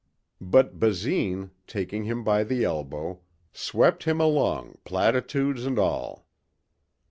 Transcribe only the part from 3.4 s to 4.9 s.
swept him along,